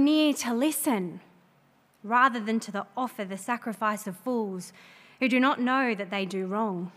[0.00, 1.20] near to listen
[2.02, 4.72] rather than to the offer the sacrifice of fools
[5.18, 6.92] who do not know that they do wrong.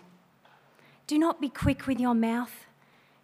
[1.08, 2.66] Do not be quick with your mouth.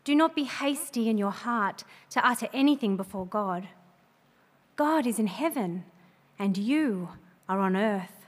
[0.04, 3.70] Do not be hasty in your heart to utter anything before God.
[4.76, 5.86] God is in heaven,
[6.38, 7.09] and you
[7.48, 8.25] are on earth.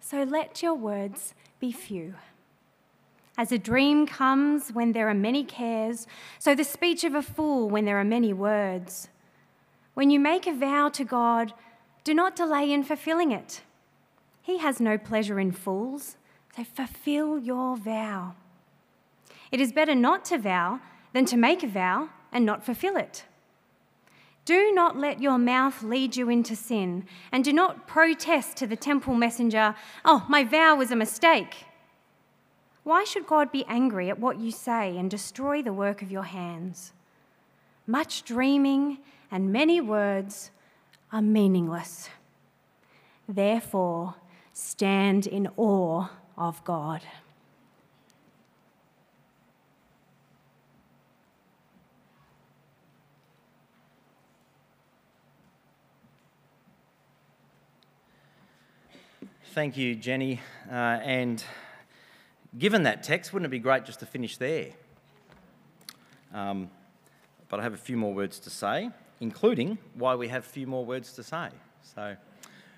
[0.00, 2.14] So let your words be few.
[3.36, 6.06] As a dream comes when there are many cares,
[6.38, 9.08] so the speech of a fool when there are many words.
[10.00, 11.52] When you make a vow to God,
[12.04, 13.60] do not delay in fulfilling it.
[14.40, 16.16] He has no pleasure in fools,
[16.56, 18.34] so fulfill your vow.
[19.52, 20.80] It is better not to vow
[21.12, 23.26] than to make a vow and not fulfill it.
[24.46, 28.76] Do not let your mouth lead you into sin, and do not protest to the
[28.76, 31.66] temple messenger, Oh, my vow was a mistake.
[32.84, 36.22] Why should God be angry at what you say and destroy the work of your
[36.22, 36.94] hands?
[37.86, 38.96] Much dreaming
[39.30, 40.50] and many words
[41.12, 42.08] are meaningless.
[43.28, 44.16] Therefore,
[44.52, 47.02] stand in awe of God.
[59.52, 60.40] Thank you, Jenny.
[60.70, 61.42] Uh, and
[62.56, 64.68] given that text, wouldn't it be great just to finish there?
[66.32, 66.70] Um,
[67.48, 68.90] but I have a few more words to say,
[69.20, 71.48] including why we have a few more words to say.
[71.82, 72.16] So,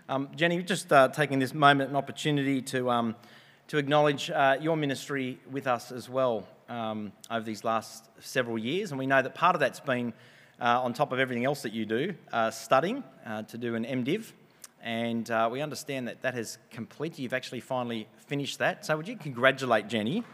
[0.08, 3.16] um, Jenny, just uh, taking this moment and opportunity to, um,
[3.68, 8.90] to acknowledge uh, your ministry with us as well um, over these last several years.
[8.90, 10.12] And we know that part of that's been,
[10.60, 13.84] uh, on top of everything else that you do, uh, studying uh, to do an
[13.84, 14.32] MDiv
[14.82, 17.20] and uh, we understand that that has completed.
[17.20, 18.84] You've actually finally finished that.
[18.84, 20.24] So, would you congratulate Jenny?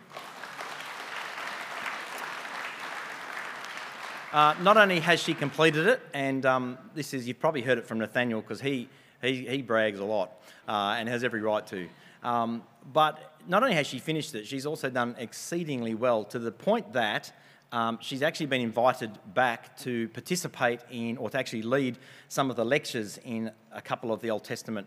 [4.30, 7.86] Uh, not only has she completed it, and um, this is, you've probably heard it
[7.86, 8.86] from Nathaniel because he,
[9.22, 11.88] he, he brags a lot uh, and has every right to.
[12.22, 12.62] Um,
[12.92, 16.92] but not only has she finished it, she's also done exceedingly well to the point
[16.92, 17.32] that
[17.72, 21.96] um, she's actually been invited back to participate in or to actually lead
[22.28, 24.86] some of the lectures in a couple of the Old Testament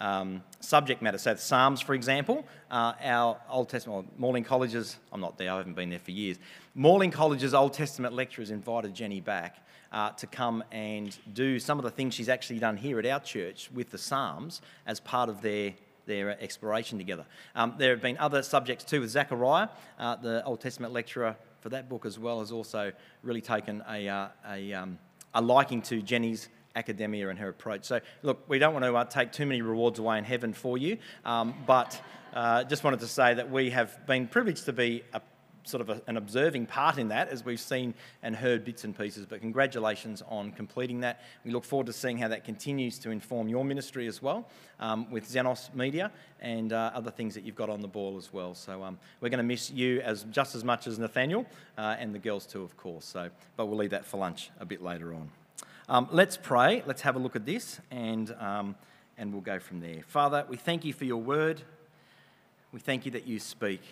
[0.00, 1.18] um, subject matter.
[1.18, 5.58] So, Psalms, for example, uh, our Old Testament, well, Morling College's, I'm not there, I
[5.58, 6.38] haven't been there for years.
[6.74, 9.56] Morling College's Old Testament lecturers invited Jenny back
[9.92, 13.20] uh, to come and do some of the things she's actually done here at our
[13.20, 15.74] church with the Psalms as part of their
[16.06, 17.24] their exploration together.
[17.54, 21.68] Um, there have been other subjects too with Zechariah, uh, the Old Testament lecturer for
[21.68, 24.98] that book as well has also really taken a, uh, a, um,
[25.34, 27.84] a liking to Jenny's academia and her approach.
[27.84, 30.78] So, look, we don't want to uh, take too many rewards away in heaven for
[30.78, 32.00] you, um, but
[32.32, 35.20] uh, just wanted to say that we have been privileged to be a
[35.64, 38.96] sort of a, an observing part in that as we've seen and heard bits and
[38.96, 39.26] pieces.
[39.26, 41.22] But congratulations on completing that.
[41.44, 44.48] We look forward to seeing how that continues to inform your ministry as well
[44.78, 46.10] um, with Xenos Media
[46.40, 48.54] and uh, other things that you've got on the ball as well.
[48.54, 52.14] So um, we're going to miss you as just as much as Nathaniel uh, and
[52.14, 53.04] the girls too, of course.
[53.04, 55.30] So, but we'll leave that for lunch a bit later on.
[55.90, 56.82] Um, let's pray.
[56.86, 58.34] Let's have a look at this and.
[58.40, 58.76] Um,
[59.20, 60.00] and we'll go from there.
[60.06, 61.60] Father, we thank you for your word.
[62.72, 63.82] We thank you that you speak.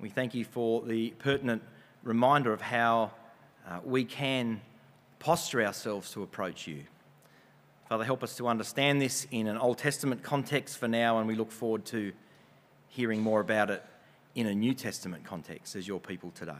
[0.00, 1.62] We thank you for the pertinent
[2.02, 3.10] reminder of how
[3.68, 4.62] uh, we can
[5.18, 6.84] posture ourselves to approach you.
[7.90, 11.34] Father, help us to understand this in an Old Testament context for now, and we
[11.34, 12.10] look forward to
[12.88, 13.84] hearing more about it
[14.34, 16.52] in a New Testament context as your people today.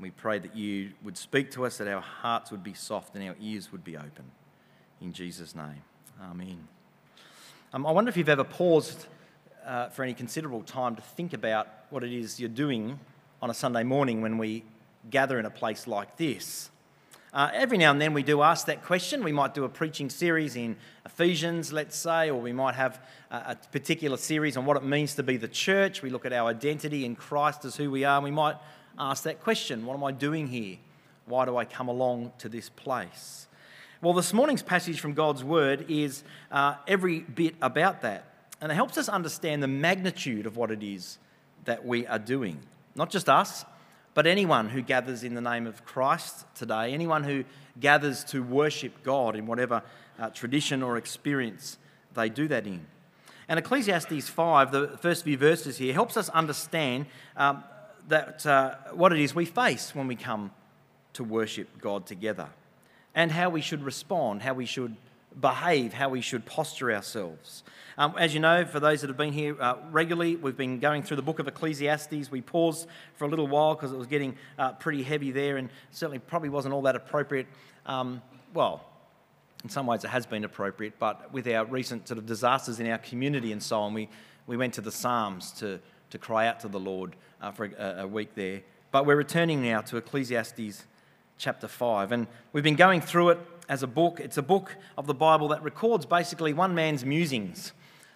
[0.00, 3.28] We pray that you would speak to us, that our hearts would be soft and
[3.28, 4.30] our ears would be open.
[5.00, 5.82] In Jesus' name,
[6.22, 6.68] Amen.
[7.72, 9.06] Um, I wonder if you've ever paused
[9.66, 12.98] uh, for any considerable time to think about what it is you're doing
[13.42, 14.64] on a Sunday morning when we
[15.10, 16.70] gather in a place like this.
[17.32, 19.22] Uh, every now and then we do ask that question.
[19.22, 23.00] We might do a preaching series in Ephesians, let's say, or we might have
[23.30, 26.02] a, a particular series on what it means to be the church.
[26.02, 28.56] We look at our identity in Christ as who we are, we might
[28.98, 30.76] ask that question What am I doing here?
[31.26, 33.46] Why do I come along to this place?
[34.00, 38.24] Well, this morning's passage from God's Word is uh, every bit about that.
[38.60, 41.18] And it helps us understand the magnitude of what it is
[41.64, 42.60] that we are doing.
[42.94, 43.64] Not just us,
[44.14, 47.44] but anyone who gathers in the name of Christ today, anyone who
[47.78, 49.82] gathers to worship God in whatever
[50.18, 51.78] uh, tradition or experience
[52.14, 52.86] they do that in.
[53.48, 57.06] And Ecclesiastes 5, the first few verses here, helps us understand
[57.36, 57.64] um,
[58.08, 60.50] that, uh, what it is we face when we come
[61.14, 62.48] to worship God together
[63.14, 64.96] and how we should respond, how we should
[65.40, 67.62] behave, how we should posture ourselves.
[67.96, 71.02] Um, as you know, for those that have been here uh, regularly, we've been going
[71.02, 72.30] through the book of Ecclesiastes.
[72.30, 75.68] We paused for a little while because it was getting uh, pretty heavy there and
[75.90, 77.46] certainly probably wasn't all that appropriate.
[77.86, 78.22] Um,
[78.54, 78.84] well,
[79.64, 82.88] in some ways it has been appropriate, but with our recent sort of disasters in
[82.88, 84.08] our community and so on, we,
[84.46, 88.02] we went to the Psalms to, to cry out to the Lord uh, for a,
[88.02, 88.62] a week there.
[88.90, 90.84] But we're returning now to Ecclesiastes
[91.36, 92.12] chapter 5.
[92.12, 93.38] And we've been going through it
[93.68, 94.20] as a book.
[94.20, 97.72] It's a book of the Bible that records basically one man's musings,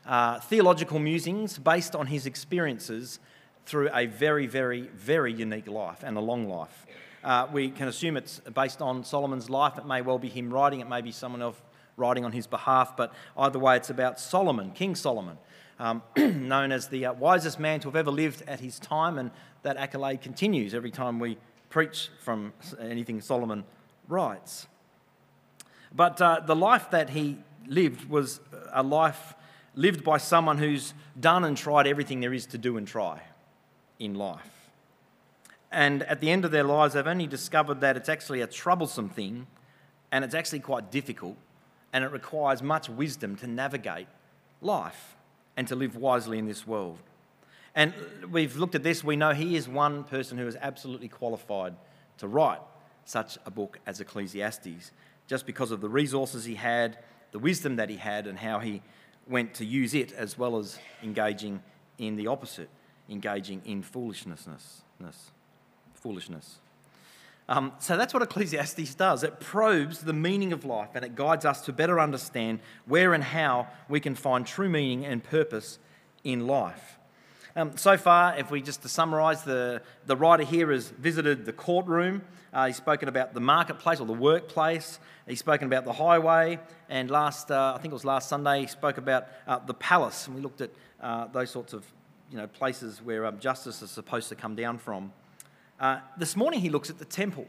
[0.06, 3.18] uh, theological musings based on his experiences
[3.66, 6.86] through a very, very, very unique life and a long life.
[7.22, 9.78] Uh, we can assume it's based on Solomon's life.
[9.78, 11.60] It may well be him writing, it may be someone else
[11.96, 15.36] writing on his behalf, but either way, it's about Solomon, King Solomon,
[15.82, 19.32] um, known as the uh, wisest man to have ever lived at his time, and
[19.62, 21.36] that accolade continues every time we
[21.70, 23.64] preach from anything Solomon
[24.06, 24.68] writes.
[25.92, 28.40] But uh, the life that he lived was
[28.72, 29.34] a life
[29.74, 33.20] lived by someone who's done and tried everything there is to do and try
[33.98, 34.70] in life.
[35.72, 39.08] And at the end of their lives, they've only discovered that it's actually a troublesome
[39.08, 39.48] thing
[40.12, 41.36] and it's actually quite difficult
[41.92, 44.06] and it requires much wisdom to navigate
[44.60, 45.16] life
[45.56, 46.98] and to live wisely in this world.
[47.74, 47.94] And
[48.30, 51.74] we've looked at this, we know he is one person who is absolutely qualified
[52.18, 52.60] to write
[53.04, 54.92] such a book as Ecclesiastes,
[55.26, 56.98] just because of the resources he had,
[57.32, 58.82] the wisdom that he had, and how he
[59.26, 61.62] went to use it as well as engaging
[61.98, 62.68] in the opposite,
[63.08, 64.46] engaging in foolishness
[65.94, 66.58] foolishness.
[67.52, 69.22] Um, so that's what Ecclesiastes does.
[69.22, 73.22] It probes the meaning of life and it guides us to better understand where and
[73.22, 75.78] how we can find true meaning and purpose
[76.24, 76.98] in life.
[77.54, 81.52] Um, so far, if we just to summarise, the, the writer here has visited the
[81.52, 82.22] courtroom,
[82.54, 84.98] uh, he's spoken about the marketplace or the workplace,
[85.28, 86.58] he's spoken about the highway,
[86.88, 90.26] and last, uh, I think it was last Sunday, he spoke about uh, the palace,
[90.26, 90.70] and we looked at
[91.02, 91.84] uh, those sorts of
[92.30, 95.12] you know, places where um, justice is supposed to come down from.
[95.82, 97.44] Uh, this morning he looks at the temple.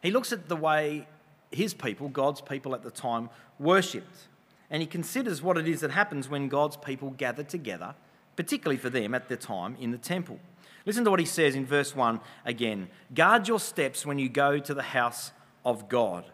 [0.00, 1.08] He looks at the way
[1.50, 3.28] his people, God's people at the time,
[3.58, 4.28] worshipped.
[4.70, 7.96] And he considers what it is that happens when God's people gather together,
[8.36, 10.38] particularly for them at the time in the temple.
[10.84, 14.60] Listen to what he says in verse 1 again Guard your steps when you go
[14.60, 15.32] to the house
[15.64, 16.24] of God.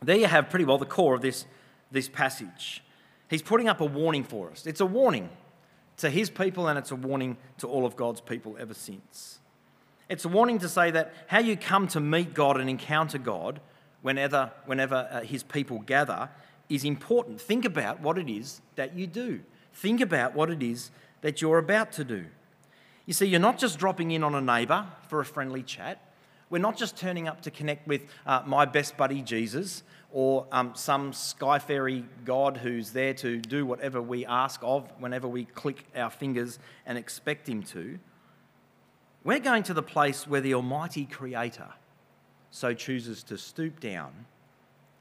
[0.00, 1.44] There you have pretty well the core of this,
[1.90, 2.84] this passage.
[3.28, 4.64] He's putting up a warning for us.
[4.64, 5.28] It's a warning
[5.96, 9.40] to his people and it's a warning to all of God's people ever since.
[10.08, 13.60] It's a warning to say that how you come to meet God and encounter God
[14.02, 16.28] whenever, whenever uh, his people gather
[16.68, 17.40] is important.
[17.40, 19.40] Think about what it is that you do.
[19.72, 20.90] Think about what it is
[21.22, 22.26] that you're about to do.
[23.04, 26.00] You see, you're not just dropping in on a neighbour for a friendly chat.
[26.50, 29.82] We're not just turning up to connect with uh, my best buddy Jesus
[30.12, 35.26] or um, some sky fairy God who's there to do whatever we ask of whenever
[35.26, 37.98] we click our fingers and expect him to.
[39.26, 41.66] We're going to the place where the Almighty Creator
[42.52, 44.26] so chooses to stoop down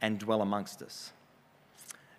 [0.01, 1.13] and dwell amongst us.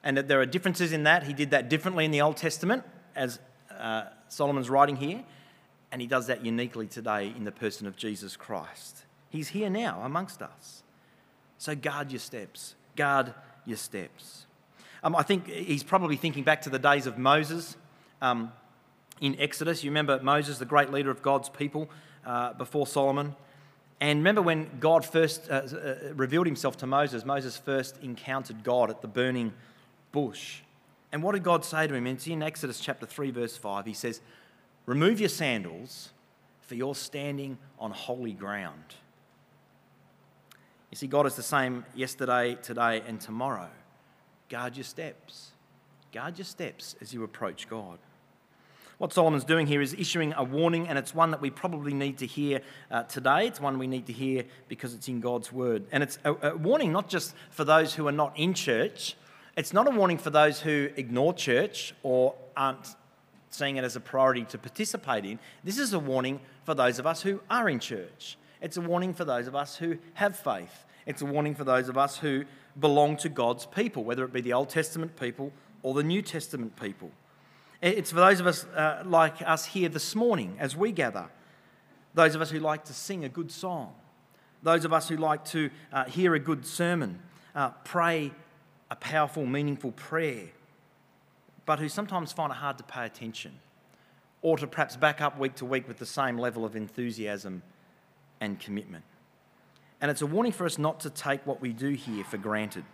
[0.05, 1.25] And that there are differences in that.
[1.25, 2.85] He did that differently in the Old Testament,
[3.17, 3.41] as
[3.77, 5.25] uh, Solomon's writing here,
[5.91, 9.05] and he does that uniquely today in the person of Jesus Christ.
[9.29, 10.85] He's here now amongst us.
[11.59, 12.77] So guard your steps.
[12.95, 14.47] Guard your steps.
[15.03, 17.77] Um, I think he's probably thinking back to the days of Moses.
[18.23, 18.53] Um,
[19.21, 19.83] in Exodus.
[19.83, 21.89] You remember Moses, the great leader of God's people
[22.25, 23.35] uh, before Solomon.
[24.01, 28.91] And remember when God first uh, uh, revealed himself to Moses, Moses first encountered God
[28.91, 29.53] at the burning
[30.13, 30.61] bush.
[31.13, 32.07] And what did God say to him?
[32.07, 33.87] It's in Exodus chapter 3, verse 5.
[33.87, 34.21] He says,
[34.85, 36.11] Remove your sandals,
[36.61, 38.95] for you're standing on holy ground.
[40.91, 43.69] You see, God is the same yesterday, today, and tomorrow.
[44.49, 45.53] Guard your steps.
[46.13, 47.99] Guard your steps as you approach God.
[48.99, 52.17] What Solomon's doing here is issuing a warning, and it's one that we probably need
[52.19, 53.47] to hear uh, today.
[53.47, 55.85] It's one we need to hear because it's in God's word.
[55.93, 59.15] And it's a, a warning not just for those who are not in church,
[59.55, 62.95] it's not a warning for those who ignore church or aren't
[63.51, 65.39] seeing it as a priority to participate in.
[65.63, 68.39] This is a warning for those of us who are in church.
[68.63, 70.85] It's a warning for those of us who have faith.
[71.05, 72.45] It's a warning for those of us who
[72.81, 76.81] belong to God's people, whether it be the Old Testament people or the New Testament
[76.81, 77.11] people.
[77.83, 81.27] It's for those of us uh, like us here this morning as we gather,
[82.15, 83.95] those of us who like to sing a good song,
[84.63, 87.21] those of us who like to uh, hear a good sermon,
[87.55, 88.33] uh, pray
[88.91, 90.49] a powerful, meaningful prayer,
[91.67, 93.53] but who sometimes find it hard to pay attention
[94.43, 97.63] or to perhaps back up week to week with the same level of enthusiasm
[98.41, 99.05] and commitment.
[100.01, 102.85] And it's a warning for us not to take what we do here for granted.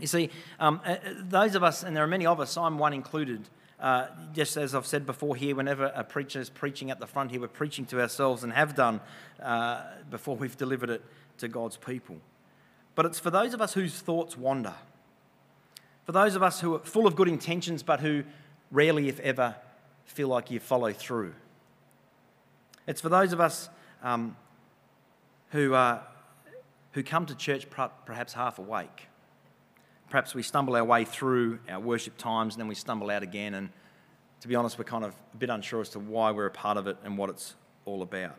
[0.00, 2.92] You see, um, uh, those of us, and there are many of us, I'm one
[2.92, 3.48] included,
[3.82, 7.32] uh, just as I've said before here, whenever a preacher is preaching at the front
[7.32, 9.00] here, we're preaching to ourselves and have done
[9.42, 11.04] uh, before we've delivered it
[11.38, 12.16] to God's people.
[12.94, 14.74] but it's for those of us whose thoughts wander,
[16.06, 18.22] for those of us who are full of good intentions but who
[18.70, 19.56] rarely, if ever,
[20.04, 21.34] feel like you follow through.
[22.86, 23.68] It's for those of us
[24.02, 24.36] um,
[25.50, 26.00] who, uh,
[26.92, 27.66] who come to church
[28.06, 29.08] perhaps half awake.
[30.12, 33.54] Perhaps we stumble our way through our worship times and then we stumble out again.
[33.54, 33.70] And
[34.42, 36.76] to be honest, we're kind of a bit unsure as to why we're a part
[36.76, 37.54] of it and what it's
[37.86, 38.36] all about.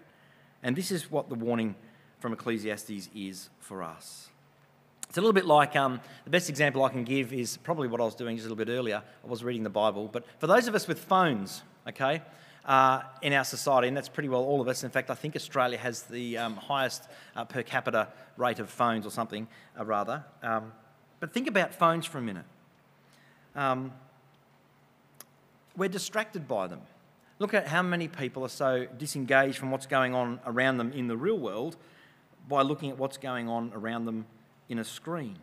[0.61, 1.73] And this is what the warning
[2.19, 4.29] from Ecclesiastes is for us.
[5.09, 7.99] It's a little bit like um, the best example I can give is probably what
[7.99, 9.01] I was doing just a little bit earlier.
[9.23, 10.07] I was reading the Bible.
[10.07, 12.21] But for those of us with phones, okay,
[12.65, 14.83] uh, in our society, and that's pretty well all of us.
[14.83, 19.07] In fact, I think Australia has the um, highest uh, per capita rate of phones
[19.07, 19.47] or something,
[19.79, 20.23] uh, rather.
[20.43, 20.71] Um,
[21.23, 22.43] but think about phones for a minute.
[23.55, 23.93] Um,
[25.77, 26.81] we're distracted by them.
[27.39, 31.07] Look at how many people are so disengaged from what's going on around them in
[31.07, 31.77] the real world
[32.49, 34.25] by looking at what's going on around them
[34.67, 35.37] in a screen.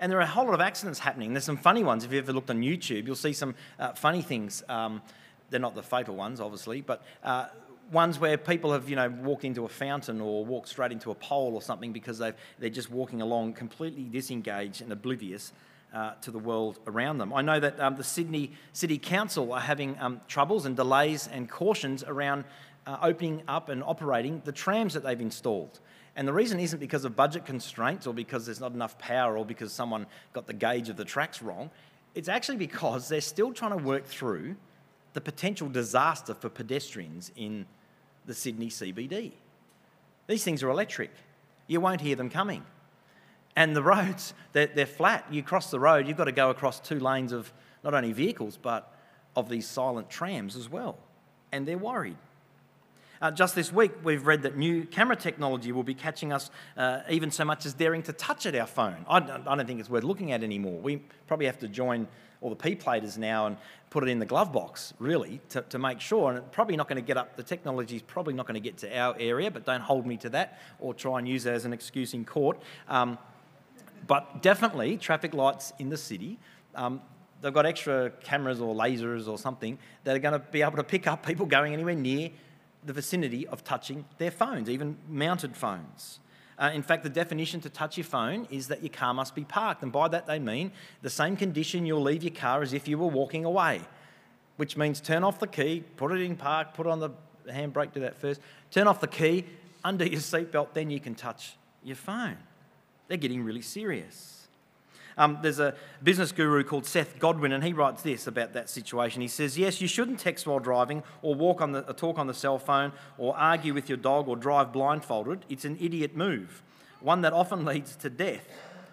[0.00, 1.32] And there are a whole lot of accidents happening.
[1.32, 2.04] There's some funny ones.
[2.04, 4.62] If you ever looked on YouTube, you'll see some uh, funny things.
[4.68, 5.00] Um,
[5.48, 7.46] they're not the fatal ones, obviously, but uh,
[7.90, 11.14] ones where people have, you know, walked into a fountain or walked straight into a
[11.14, 15.52] pole or something because they've, they're just walking along completely disengaged and oblivious
[15.94, 17.32] uh, to the world around them.
[17.32, 21.48] I know that um, the Sydney City Council are having um, troubles and delays and
[21.48, 22.44] cautions around
[22.86, 25.80] uh, opening up and operating the trams that they've installed.
[26.16, 29.44] And the reason isn't because of budget constraints or because there's not enough power or
[29.44, 31.70] because someone got the gauge of the tracks wrong.
[32.14, 34.56] It's actually because they're still trying to work through
[35.12, 37.66] the potential disaster for pedestrians in
[38.28, 39.32] the Sydney CBD.
[40.28, 41.10] These things are electric.
[41.66, 42.62] You won't hear them coming.
[43.56, 45.26] And the roads, they're, they're, flat.
[45.30, 48.56] You cross the road, you've got to go across two lanes of not only vehicles,
[48.60, 48.94] but
[49.34, 50.98] of these silent trams as well.
[51.50, 52.18] And they're worried.
[53.20, 57.00] Uh, just this week, we've read that new camera technology will be catching us uh,
[57.10, 59.04] even so much as daring to touch at our phone.
[59.08, 60.80] I don't, I don't think it's worth looking at anymore.
[60.80, 62.06] We probably have to join
[62.40, 63.56] all the P platers now and
[63.90, 66.30] put it in the glove box, really, to, to make sure.
[66.30, 68.60] And it's probably not going to get up, the technology is probably not going to
[68.60, 71.52] get to our area, but don't hold me to that or try and use it
[71.54, 72.62] as an excuse in court.
[72.88, 73.18] Um,
[74.06, 76.38] but definitely, traffic lights in the city.
[76.76, 77.02] Um,
[77.42, 80.84] they've got extra cameras or lasers or something that are going to be able to
[80.84, 82.30] pick up people going anywhere near
[82.88, 86.20] the vicinity of touching their phones, even mounted phones.
[86.58, 89.44] Uh, in fact, the definition to touch your phone is that your car must be
[89.44, 89.82] parked.
[89.82, 92.96] And by that, they mean the same condition you'll leave your car as if you
[92.96, 93.82] were walking away,
[94.56, 97.10] which means turn off the key, put it in park, put on the
[97.46, 98.40] handbrake, do that first,
[98.70, 99.44] turn off the key,
[99.84, 102.38] undo your seatbelt, then you can touch your phone.
[103.06, 104.37] They're getting really serious.
[105.18, 109.20] Um, there's a business guru called Seth Godin, and he writes this about that situation.
[109.20, 112.26] He says, Yes, you shouldn't text while driving, or walk on the, or talk on
[112.26, 115.44] the cell phone, or argue with your dog, or drive blindfolded.
[115.48, 116.62] It's an idiot move,
[117.00, 118.48] one that often leads to death,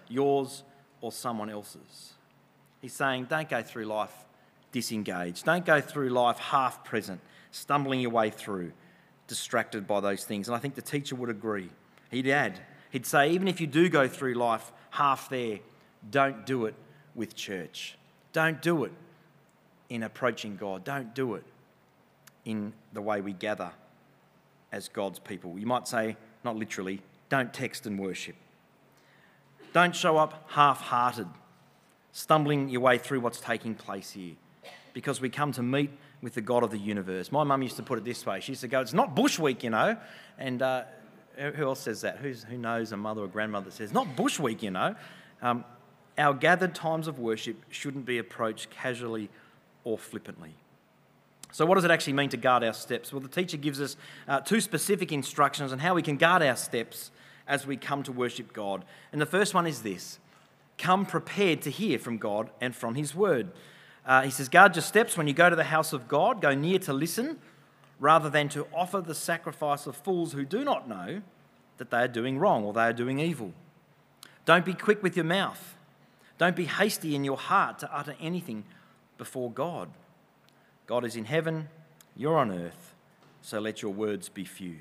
[0.08, 0.64] yours
[1.00, 2.12] or someone else's.
[2.82, 4.26] He's saying, Don't go through life
[4.76, 5.46] disengaged.
[5.46, 7.18] Don't go through life half present,
[7.50, 8.72] stumbling your way through,
[9.26, 10.48] distracted by those things.
[10.48, 11.70] And I think the teacher would agree.
[12.10, 15.60] He'd add, he'd say, even if you do go through life half there,
[16.10, 16.74] don't do it
[17.14, 17.96] with church.
[18.32, 18.92] Don't do it
[19.88, 20.84] in approaching God.
[20.84, 21.44] Don't do it
[22.44, 23.72] in the way we gather
[24.72, 25.58] as God's people.
[25.58, 28.36] You might say, not literally, don't text and worship.
[29.72, 31.26] Don't show up half hearted,
[32.12, 34.34] stumbling your way through what's taking place here,
[34.92, 35.90] because we come to meet
[36.22, 37.30] with the God of the universe.
[37.30, 39.38] My mum used to put it this way she used to go, It's not Bush
[39.38, 39.96] Week, you know.
[40.38, 40.84] And uh,
[41.36, 42.18] who else says that?
[42.18, 44.94] Who's, who knows a mother or grandmother says, Not Bush Week, you know.
[45.42, 45.64] Um,
[46.18, 49.28] our gathered times of worship shouldn't be approached casually
[49.84, 50.54] or flippantly.
[51.52, 53.12] So, what does it actually mean to guard our steps?
[53.12, 53.96] Well, the teacher gives us
[54.28, 57.10] uh, two specific instructions on how we can guard our steps
[57.46, 58.84] as we come to worship God.
[59.12, 60.18] And the first one is this
[60.78, 63.52] come prepared to hear from God and from His word.
[64.04, 66.54] Uh, he says, Guard your steps when you go to the house of God, go
[66.54, 67.38] near to listen,
[67.98, 71.22] rather than to offer the sacrifice of fools who do not know
[71.78, 73.52] that they are doing wrong or they are doing evil.
[74.44, 75.76] Don't be quick with your mouth
[76.38, 78.64] don't be hasty in your heart to utter anything
[79.18, 79.88] before God.
[80.86, 81.68] God is in heaven,
[82.16, 82.94] you're on earth,
[83.42, 84.76] so let your words be few.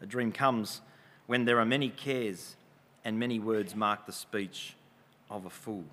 [0.00, 0.80] A dream comes
[1.26, 2.56] when there are many cares
[3.04, 4.74] and many words mark the speech
[5.30, 5.84] of a fool.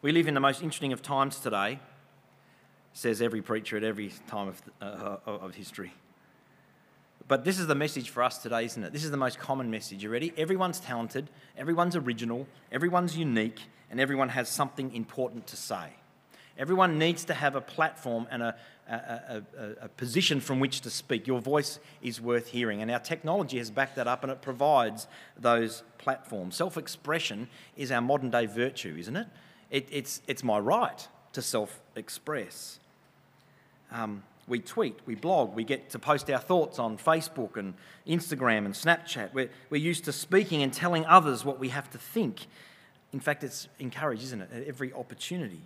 [0.00, 1.80] We live in the most interesting of times today,
[2.92, 5.92] says every preacher at every time of, uh, of history.
[7.28, 8.92] But this is the message for us today, isn't it?
[8.92, 10.02] This is the most common message.
[10.02, 10.32] You ready?
[10.38, 15.90] Everyone's talented, everyone's original, everyone's unique, and everyone has something important to say.
[16.56, 18.56] Everyone needs to have a platform and a,
[18.90, 18.92] a,
[19.56, 21.26] a, a, position from which to speak.
[21.26, 25.06] Your voice is worth hearing, and our technology has backed that up and it provides
[25.38, 26.56] those platforms.
[26.56, 29.26] Self expression is our modern day virtue, isn't it?
[29.70, 32.80] it it's, it's my right to self express.
[33.92, 37.74] Um, we tweet, we blog, we get to post our thoughts on Facebook and
[38.06, 39.32] Instagram and Snapchat.
[39.32, 42.46] We're, we're used to speaking and telling others what we have to think.
[43.12, 45.62] In fact, it's encouraged, isn't it, at every opportunity.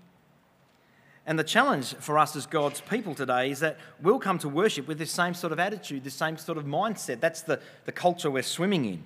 [1.24, 4.88] And the challenge for us as God's people today is that we'll come to worship
[4.88, 7.20] with this same sort of attitude, this same sort of mindset.
[7.20, 9.04] That's the, the culture we're swimming in.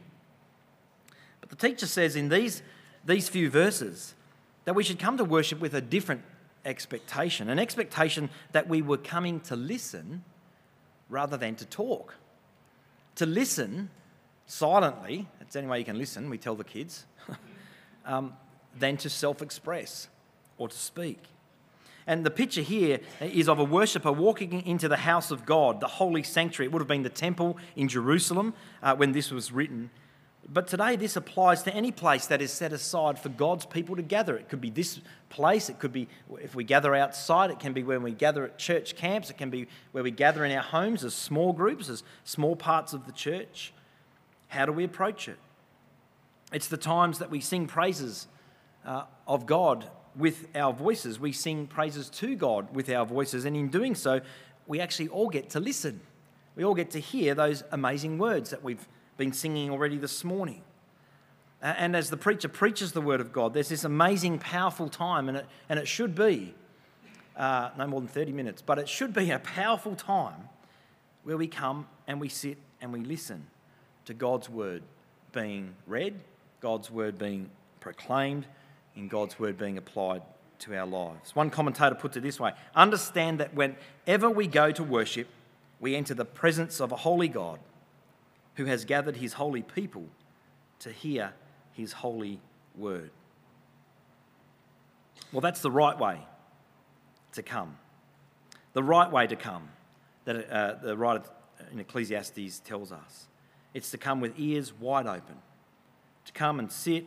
[1.40, 2.62] But the teacher says in these,
[3.04, 4.14] these few verses
[4.64, 6.23] that we should come to worship with a different
[6.66, 10.25] expectation an expectation that we were coming to listen
[11.08, 12.14] rather than to talk.
[13.14, 13.90] To listen
[14.46, 17.06] silently, that's only way you can listen, we tell the kids,
[18.04, 18.35] um,
[18.78, 20.08] than to self express
[20.58, 21.23] or to speak.
[22.08, 25.88] And the picture here is of a worshipper walking into the house of God, the
[25.88, 26.68] holy sanctuary.
[26.68, 29.90] It would have been the temple in Jerusalem uh, when this was written.
[30.48, 34.02] But today, this applies to any place that is set aside for God's people to
[34.02, 34.36] gather.
[34.36, 36.06] It could be this place, it could be
[36.40, 39.50] if we gather outside, it can be when we gather at church camps, it can
[39.50, 43.12] be where we gather in our homes as small groups, as small parts of the
[43.12, 43.72] church.
[44.48, 45.38] How do we approach it?
[46.52, 48.28] It's the times that we sing praises
[48.84, 51.18] uh, of God with our voices.
[51.18, 54.20] We sing praises to God with our voices, and in doing so,
[54.68, 56.00] we actually all get to listen.
[56.54, 58.86] We all get to hear those amazing words that we've
[59.16, 60.62] been singing already this morning.
[61.62, 65.38] And as the preacher preaches the word of God, there's this amazing, powerful time, and
[65.38, 66.54] it, and it should be
[67.37, 70.49] uh, no more than 30 minutes, but it should be a powerful time
[71.25, 73.46] where we come and we sit and we listen
[74.04, 74.82] to God's word
[75.32, 76.14] being read,
[76.61, 78.46] God's word being proclaimed,
[78.94, 80.23] and God's word being applied
[80.61, 81.35] to our lives.
[81.35, 85.28] One commentator puts it this way Understand that whenever we go to worship,
[85.80, 87.58] we enter the presence of a holy God
[88.56, 90.04] who has gathered his holy people
[90.80, 91.32] to hear
[91.72, 92.40] his holy
[92.76, 93.10] word.
[95.32, 96.18] Well, that's the right way
[97.32, 97.76] to come.
[98.73, 99.69] The right way to come
[100.25, 101.23] that uh, the writer
[101.73, 103.26] in Ecclesiastes tells us.
[103.75, 105.36] It's to come with ears wide open,
[106.25, 107.06] to come and sit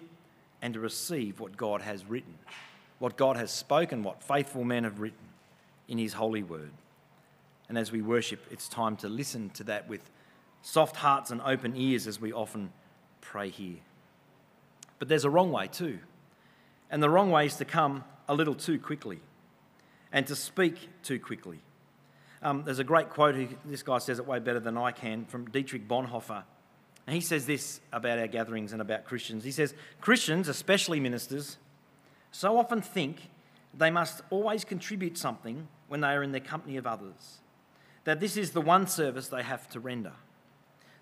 [0.61, 2.35] and to receive what God has written,
[2.99, 5.17] what God has spoken, what faithful men have written
[5.87, 6.71] in His holy word.
[7.67, 10.09] And as we worship, it's time to listen to that with
[10.61, 12.71] soft hearts and open ears as we often
[13.21, 13.77] pray here.
[14.97, 15.99] But there's a wrong way too.
[16.91, 19.19] And the wrong way is to come a little too quickly
[20.11, 21.59] and to speak too quickly.
[22.41, 25.25] Um, there's a great quote, who, this guy says it way better than I can,
[25.25, 26.43] from Dietrich Bonhoeffer.
[27.05, 29.43] And he says this about our gatherings and about Christians.
[29.43, 31.57] He says, Christians, especially ministers,
[32.31, 33.29] so often think
[33.77, 37.39] they must always contribute something when they are in the company of others,
[38.03, 40.13] that this is the one service they have to render.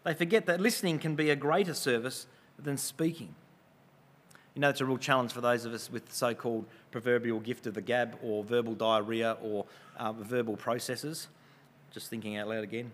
[0.07, 3.35] They forget that listening can be a greater service than speaking.
[4.55, 7.67] You know, it's a real challenge for those of us with so called proverbial gift
[7.67, 9.65] of the gab or verbal diarrhea or
[9.97, 11.27] uh, verbal processes.
[11.91, 12.93] Just thinking out loud again.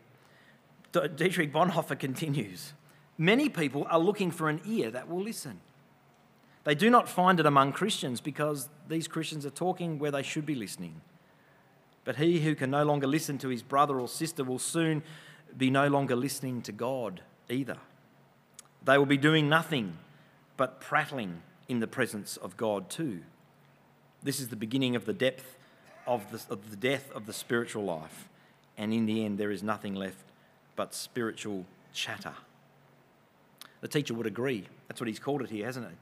[0.91, 2.73] Dietrich Bonhoeffer continues
[3.15, 5.59] Many people are looking for an ear that will listen.
[6.63, 10.47] They do not find it among Christians because these Christians are talking where they should
[10.47, 11.01] be listening.
[12.05, 15.03] But he who can no longer listen to his brother or sister will soon
[15.57, 17.77] be no longer listening to God either.
[18.83, 19.97] They will be doing nothing
[20.57, 23.21] but prattling in the presence of God too.
[24.21, 25.57] This is the beginning of the depth
[26.05, 28.27] of the, of the death of the spiritual life.
[28.77, 30.25] And in the end, there is nothing left
[30.75, 32.33] but spiritual chatter.
[33.81, 34.67] The teacher would agree.
[34.87, 35.95] That's what he's called it here, hasn't he?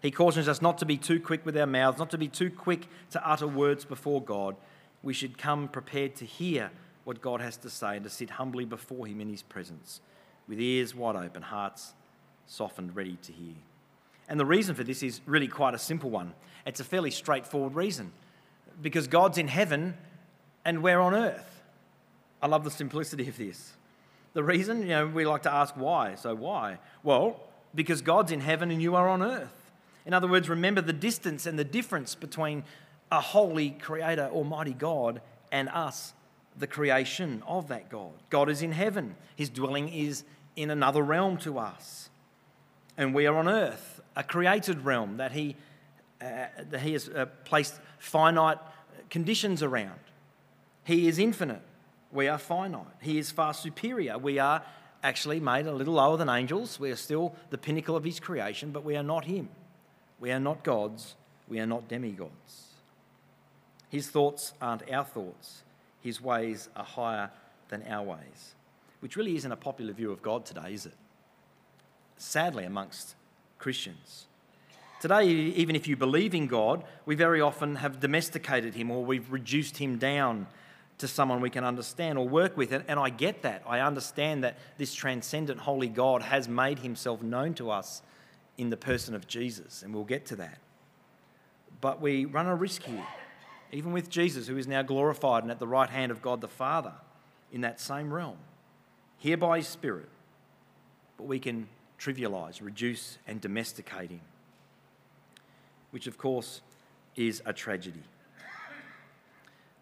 [0.00, 2.50] He cautions us not to be too quick with our mouths, not to be too
[2.50, 4.56] quick to utter words before God.
[5.02, 6.70] We should come prepared to hear
[7.08, 10.02] what God has to say and to sit humbly before Him in His presence,
[10.46, 11.94] with ears wide open, hearts
[12.44, 13.54] softened, ready to hear.
[14.28, 16.34] And the reason for this is really quite a simple one.
[16.66, 18.12] It's a fairly straightforward reason
[18.82, 19.96] because God's in heaven
[20.66, 21.62] and we're on earth.
[22.42, 23.72] I love the simplicity of this.
[24.34, 26.14] The reason, you know, we like to ask why.
[26.16, 26.78] So, why?
[27.02, 27.40] Well,
[27.74, 29.70] because God's in heaven and you are on earth.
[30.04, 32.64] In other words, remember the distance and the difference between
[33.10, 36.12] a holy creator, almighty God, and us,
[36.58, 38.12] the creation of that God.
[38.30, 40.24] God is in heaven, his dwelling is
[40.56, 42.10] in another realm to us.
[42.96, 45.56] And we are on earth, a created realm that he,
[46.20, 48.58] uh, that he has uh, placed finite
[49.08, 50.00] conditions around.
[50.84, 51.62] He is infinite
[52.12, 52.86] we are finite.
[53.00, 54.18] He is far superior.
[54.18, 54.62] We are
[55.02, 56.80] actually made a little lower than angels.
[56.80, 59.48] We are still the pinnacle of his creation, but we are not him.
[60.18, 61.16] We are not gods.
[61.48, 62.66] We are not demigods.
[63.88, 65.62] His thoughts aren't our thoughts,
[66.08, 67.30] His ways are higher
[67.68, 68.54] than our ways,
[69.00, 70.94] which really isn't a popular view of God today, is it?
[72.16, 73.14] Sadly, amongst
[73.58, 74.24] Christians.
[75.02, 79.30] Today, even if you believe in God, we very often have domesticated him or we've
[79.30, 80.46] reduced him down
[80.96, 82.72] to someone we can understand or work with.
[82.72, 83.62] And I get that.
[83.66, 88.00] I understand that this transcendent, holy God has made himself known to us
[88.56, 90.56] in the person of Jesus, and we'll get to that.
[91.82, 93.06] But we run a risk here,
[93.72, 96.48] even with Jesus, who is now glorified and at the right hand of God the
[96.48, 96.94] Father
[97.52, 98.36] in that same realm,
[99.18, 100.08] here by his Spirit.
[101.16, 104.20] But we can trivialise, reduce, and domesticate him
[105.90, 106.60] which of course
[107.16, 108.02] is a tragedy.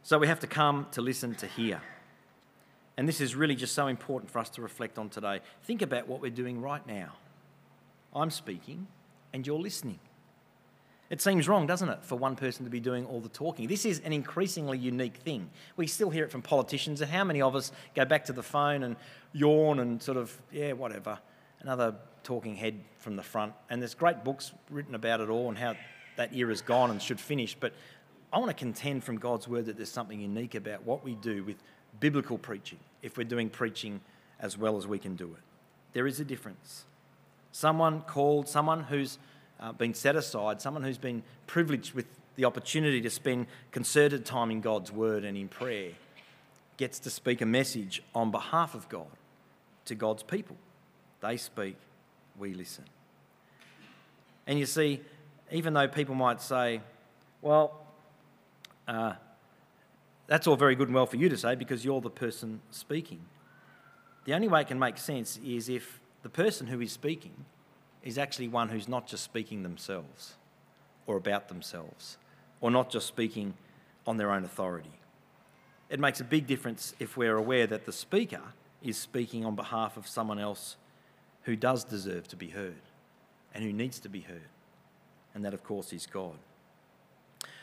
[0.02, 1.80] So we have to come to listen to hear.
[2.96, 5.40] And this is really just so important for us to reflect on today.
[5.64, 7.12] Think about what we're doing right now.
[8.14, 8.86] I'm speaking
[9.32, 9.98] and you're listening.
[11.08, 13.68] It seems wrong, doesn't it, for one person to be doing all the talking?
[13.68, 15.50] This is an increasingly unique thing.
[15.76, 18.42] We still hear it from politicians, and how many of us go back to the
[18.42, 18.96] phone and
[19.32, 21.18] yawn and sort of, yeah, whatever,
[21.60, 23.52] another talking head from the front.
[23.70, 25.76] And there's great books written about it all and how
[26.16, 27.54] that era's gone and should finish.
[27.54, 27.72] But
[28.32, 31.44] I want to contend from God's word that there's something unique about what we do
[31.44, 31.56] with
[32.00, 34.00] biblical preaching if we're doing preaching
[34.40, 35.42] as well as we can do it.
[35.92, 36.84] There is a difference.
[37.52, 39.18] Someone called, someone who's
[39.60, 44.50] uh, been set aside, someone who's been privileged with the opportunity to spend concerted time
[44.50, 45.92] in God's word and in prayer,
[46.76, 49.06] gets to speak a message on behalf of God
[49.86, 50.56] to God's people.
[51.20, 51.76] They speak,
[52.38, 52.84] we listen.
[54.46, 55.00] And you see,
[55.50, 56.80] even though people might say,
[57.40, 57.80] well,
[58.86, 59.14] uh,
[60.26, 63.20] that's all very good and well for you to say because you're the person speaking.
[64.24, 67.44] The only way it can make sense is if the person who is speaking
[68.06, 70.34] is actually one who's not just speaking themselves
[71.06, 72.16] or about themselves
[72.60, 73.54] or not just speaking
[74.06, 74.92] on their own authority.
[75.90, 78.40] It makes a big difference if we're aware that the speaker
[78.82, 80.76] is speaking on behalf of someone else
[81.42, 82.74] who does deserve to be heard
[83.52, 84.50] and who needs to be heard
[85.34, 86.36] and that, of course, is God.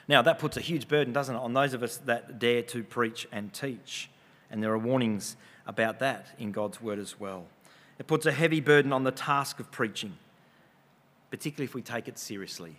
[0.08, 2.84] Now, that puts a huge burden, doesn't it, on those of us that dare to
[2.84, 4.10] preach and teach.
[4.51, 7.45] And there are warnings about that in God's word as well.
[7.97, 10.17] It puts a heavy burden on the task of preaching,
[11.34, 12.76] particularly if we take it seriously.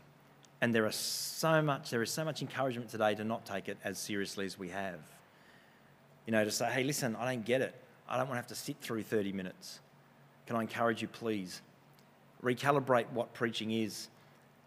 [0.60, 3.78] And there are so much, there is so much encouragement today to not take it
[3.82, 5.00] as seriously as we have.
[6.24, 7.74] You know, to say, hey, listen, I don't get it.
[8.08, 9.80] I don't want to have to sit through 30 minutes.
[10.46, 11.62] Can I encourage you, please?
[12.44, 14.06] Recalibrate what preaching is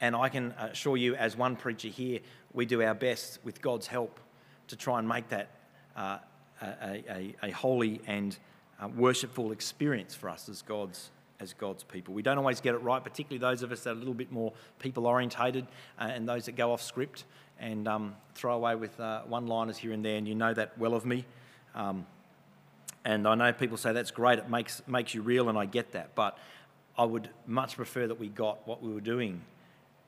[0.02, 2.20] and I can assure you, as one preacher here,
[2.54, 4.20] we do our best with God's help
[4.68, 5.50] to try and make that
[5.96, 6.18] uh,
[6.62, 8.38] a, a, a, holy and
[8.82, 12.14] uh, worshipful experience for us as God's as God's people.
[12.14, 14.32] We don't always get it right, particularly those of us that are a little bit
[14.32, 15.68] more people orientated
[16.00, 17.26] uh, and those that go off script
[17.60, 20.78] and um, throw away with uh, one liners here and there, and you know that
[20.78, 21.26] well of me.
[21.76, 22.06] Um,
[23.06, 25.92] and I know people say that's great, it makes, makes you real, and I get
[25.94, 26.14] that.
[26.14, 26.38] But
[26.98, 29.42] I would much prefer that we got what we were doing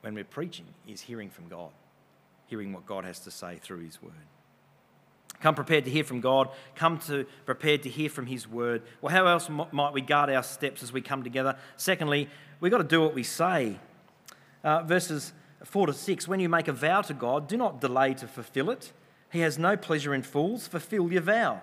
[0.02, 1.70] when we're preaching is hearing from God,
[2.46, 4.12] hearing what God has to say through His Word.
[5.40, 6.50] Come prepared to hear from God.
[6.74, 8.82] Come to prepared to hear from His Word.
[9.00, 11.56] Well, how else might we guard our steps as we come together?
[11.76, 12.28] Secondly,
[12.60, 13.78] we've got to do what we say.
[14.62, 15.32] Uh, verses
[15.64, 18.70] 4 to 6 When you make a vow to God, do not delay to fulfill
[18.70, 18.92] it.
[19.30, 20.66] He has no pleasure in fools.
[20.66, 21.62] Fulfill your vow.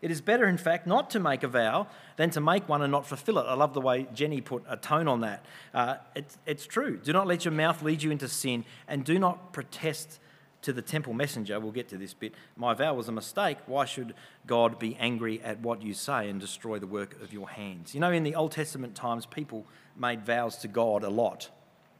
[0.00, 2.90] It is better, in fact, not to make a vow than to make one and
[2.90, 3.44] not fulfill it.
[3.44, 5.44] I love the way Jenny put a tone on that.
[5.72, 6.96] Uh, it's, it's true.
[6.96, 10.18] Do not let your mouth lead you into sin, and do not protest
[10.62, 11.58] to the temple messenger.
[11.60, 12.34] We'll get to this bit.
[12.56, 13.58] My vow was a mistake.
[13.66, 14.14] Why should
[14.46, 17.94] God be angry at what you say and destroy the work of your hands?
[17.94, 21.50] You know, in the Old Testament times, people made vows to God a lot.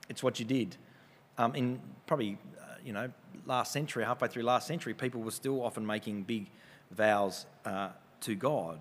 [0.09, 0.77] It's what you did.
[1.38, 3.11] Um, in probably, uh, you know,
[3.46, 6.48] last century, halfway through last century, people were still often making big
[6.92, 8.79] vows uh, to God.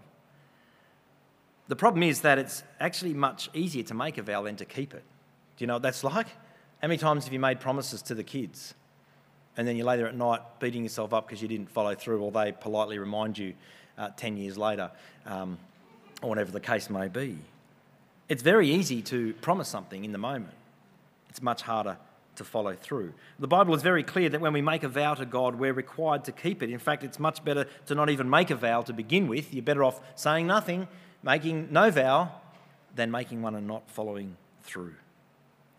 [1.67, 4.93] The problem is that it's actually much easier to make a vow than to keep
[4.93, 5.03] it.
[5.57, 6.27] Do you know what that's like?
[6.81, 8.73] How many times have you made promises to the kids
[9.57, 12.31] and then you're later at night beating yourself up because you didn't follow through or
[12.31, 13.53] they politely remind you
[13.97, 14.91] uh, 10 years later
[15.25, 15.57] um,
[16.21, 17.37] or whatever the case may be?
[18.29, 20.53] It's very easy to promise something in the moment,
[21.29, 21.97] it's much harder
[22.35, 23.13] to follow through.
[23.39, 26.23] The Bible is very clear that when we make a vow to God, we're required
[26.25, 26.69] to keep it.
[26.69, 29.53] In fact, it's much better to not even make a vow to begin with.
[29.53, 30.87] You're better off saying nothing,
[31.23, 32.31] making no vow,
[32.95, 34.95] than making one and not following through.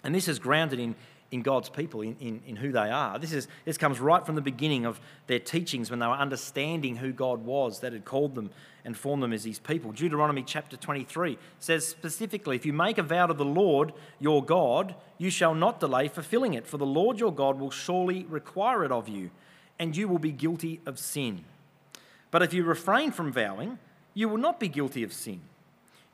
[0.04, 0.94] And this is grounded in
[1.32, 3.18] in God's people, in, in, in, who they are.
[3.18, 6.96] This, is, this comes right from the beginning of their teachings when they were understanding
[6.96, 8.50] who God was that had called them
[8.84, 9.92] and formed them as his people.
[9.92, 14.94] Deuteronomy chapter 23 says specifically, If you make a vow to the Lord your God,
[15.18, 18.92] you shall not delay fulfilling it, for the Lord your God will surely require it
[18.92, 19.30] of you
[19.78, 21.44] and you will be guilty of sin.
[22.30, 23.78] But if you refrain from vowing,
[24.14, 25.40] you will not be guilty of sin.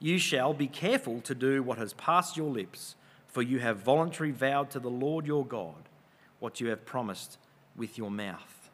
[0.00, 2.94] You shall be careful to do what has passed your lips,
[3.38, 5.88] for you have voluntarily vowed to the Lord your God
[6.40, 7.38] what you have promised
[7.76, 8.68] with your mouth.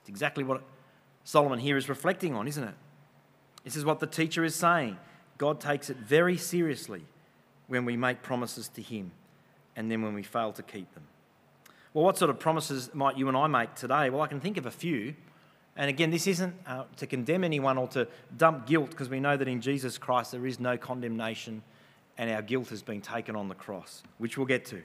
[0.00, 0.64] It's exactly what
[1.22, 2.74] Solomon here is reflecting on, isn't it?
[3.62, 4.98] This is what the teacher is saying.
[5.38, 7.04] God takes it very seriously
[7.68, 9.12] when we make promises to Him
[9.76, 11.04] and then when we fail to keep them.
[11.94, 14.10] Well, what sort of promises might you and I make today?
[14.10, 15.14] Well, I can think of a few.
[15.76, 19.36] And again, this isn't uh, to condemn anyone or to dump guilt because we know
[19.36, 21.62] that in Jesus Christ there is no condemnation
[22.18, 24.82] and our guilt has been taken on the cross, which we'll get to.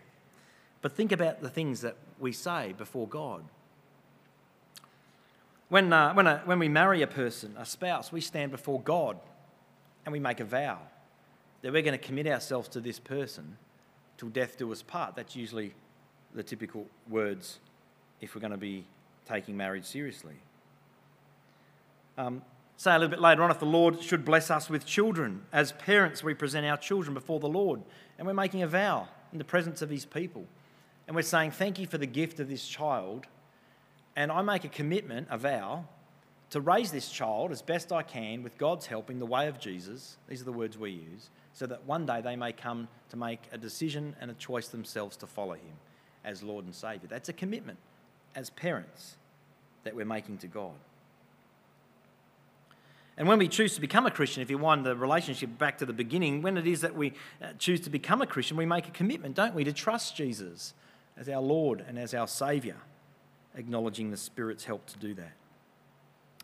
[0.82, 3.44] But think about the things that we say before God.
[5.70, 9.18] When, uh, when, a, when we marry a person, a spouse, we stand before God
[10.06, 10.80] and we make a vow
[11.62, 13.58] that we're going to commit ourselves to this person
[14.18, 15.16] till death do us part.
[15.16, 15.74] That's usually
[16.34, 17.60] the typical words
[18.22, 18.86] if we're going to be
[19.28, 20.36] taking marriage seriously.
[22.18, 22.42] Um,
[22.78, 25.42] say a little bit later on if the Lord should bless us with children.
[25.52, 27.82] As parents, we present our children before the Lord
[28.18, 30.46] and we're making a vow in the presence of His people.
[31.08, 33.26] And we're saying, Thank you for the gift of this child.
[34.16, 35.86] And I make a commitment, a vow,
[36.52, 39.60] to raise this child as best I can with God's help in the way of
[39.60, 40.18] Jesus.
[40.28, 43.42] These are the words we use, so that one day they may come to make
[43.52, 45.76] a decision and a choice themselves to follow Him
[46.24, 47.08] as Lord and Saviour.
[47.10, 47.78] That's a commitment
[48.36, 49.18] as parents
[49.84, 50.74] that we're making to God.
[53.18, 55.86] And when we choose to become a Christian, if you wind the relationship back to
[55.86, 58.88] the beginning, when it is that we uh, choose to become a Christian, we make
[58.88, 60.76] a commitment, don't we, to trust Jesus
[61.18, 62.76] as our Lord and as our Saviour,
[63.56, 65.34] acknowledging the Spirit's help to do that.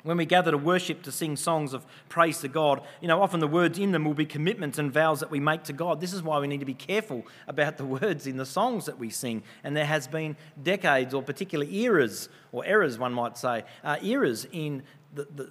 [0.01, 3.39] When we gather to worship, to sing songs of praise to God, you know, often
[3.39, 6.01] the words in them will be commitments and vows that we make to God.
[6.01, 8.99] This is why we need to be careful about the words in the songs that
[8.99, 9.43] we sing.
[9.63, 14.45] And there has been decades or particular eras, or eras, one might say, uh, eras
[14.51, 14.83] in
[15.13, 15.49] the, the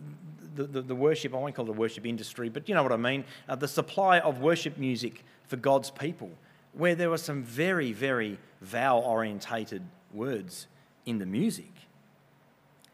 [0.54, 2.96] the, the, worship, I won't call it the worship industry, but you know what I
[2.96, 6.30] mean, uh, the supply of worship music for God's people,
[6.72, 10.66] where there were some very, very vow orientated words
[11.06, 11.72] in the music.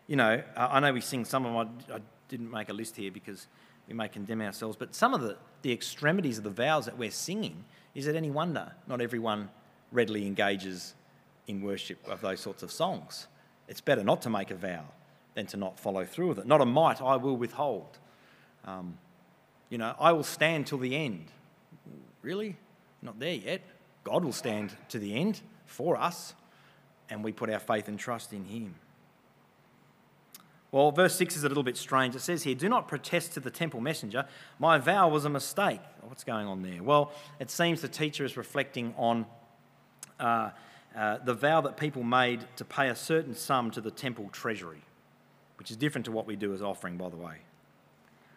[0.06, 2.96] You know, I know we sing some of them, I, I didn't make a list
[2.96, 3.46] here because
[3.86, 7.10] we may condemn ourselves, but some of the, the extremities of the vows that we're
[7.10, 9.50] singing, is it any wonder not everyone
[9.92, 10.94] readily engages
[11.46, 13.26] in worship of those sorts of songs?
[13.68, 14.84] It's better not to make a vow
[15.34, 16.46] than to not follow through with it.
[16.46, 17.98] Not a mite I will withhold.
[18.64, 18.98] Um,
[19.70, 21.26] you know, I will stand till the end.
[22.22, 22.56] Really?
[23.02, 23.62] Not there yet.
[24.04, 26.34] God will stand to the end for us,
[27.10, 28.74] and we put our faith and trust in Him.
[30.70, 32.14] Well, verse 6 is a little bit strange.
[32.14, 34.26] It says here, Do not protest to the temple messenger.
[34.58, 35.80] My vow was a mistake.
[36.02, 36.82] What's going on there?
[36.82, 39.24] Well, it seems the teacher is reflecting on
[40.20, 40.50] uh,
[40.96, 44.82] uh, the vow that people made to pay a certain sum to the temple treasury
[45.58, 47.38] which is different to what we do as offering, by the way.